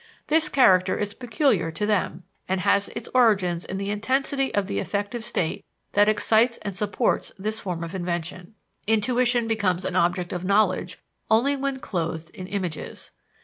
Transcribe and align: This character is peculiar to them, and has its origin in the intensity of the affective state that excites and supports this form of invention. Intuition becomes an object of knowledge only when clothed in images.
This 0.29 0.49
character 0.49 0.97
is 0.97 1.13
peculiar 1.13 1.69
to 1.73 1.85
them, 1.85 2.23
and 2.49 2.61
has 2.61 2.89
its 2.95 3.07
origin 3.13 3.61
in 3.69 3.77
the 3.77 3.91
intensity 3.91 4.51
of 4.55 4.65
the 4.65 4.79
affective 4.79 5.23
state 5.23 5.63
that 5.91 6.09
excites 6.09 6.57
and 6.63 6.75
supports 6.75 7.31
this 7.37 7.59
form 7.59 7.83
of 7.83 7.93
invention. 7.93 8.55
Intuition 8.87 9.47
becomes 9.47 9.85
an 9.85 9.95
object 9.95 10.33
of 10.33 10.43
knowledge 10.43 10.97
only 11.29 11.55
when 11.55 11.77
clothed 11.77 12.31
in 12.31 12.47
images. 12.47 13.11